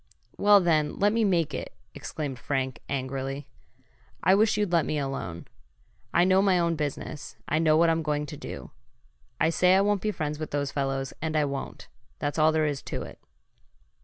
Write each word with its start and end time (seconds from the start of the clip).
"Well 0.35 0.59
then, 0.59 0.97
let 0.97 1.13
me 1.13 1.23
make 1.23 1.53
it!" 1.53 1.73
exclaimed 1.93 2.39
Frank, 2.39 2.79
angrily. 2.89 3.47
"I 4.23 4.33
wish 4.33 4.57
you'd 4.57 4.71
let 4.71 4.83
me 4.83 4.97
alone! 4.97 5.45
I 6.11 6.23
know 6.23 6.41
my 6.41 6.57
own 6.57 6.75
business. 6.75 7.35
I 7.47 7.59
know 7.59 7.77
what 7.77 7.91
I'm 7.91 8.01
going 8.01 8.25
to 8.25 8.35
do. 8.35 8.71
I 9.39 9.51
say 9.51 9.75
I 9.75 9.81
won't 9.81 10.01
be 10.01 10.09
friends 10.09 10.39
with 10.39 10.49
those 10.49 10.71
fellows, 10.71 11.13
and 11.21 11.35
I 11.37 11.45
won't. 11.45 11.87
That's 12.17 12.39
all 12.39 12.51
there 12.51 12.65
is 12.65 12.81
to 12.81 13.03
it." 13.03 13.19